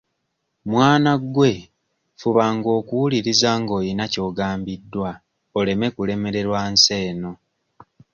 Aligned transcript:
Mwana 0.71 1.11
gwe 1.33 1.53
fubanga 2.19 2.69
okuwuliriza 2.79 3.49
ng'oyina 3.59 4.05
ky'ogambiddwa 4.13 5.09
oleme 5.59 5.87
kulemererwa 5.95 6.59
nsi 6.71 6.93
eno. 7.09 7.31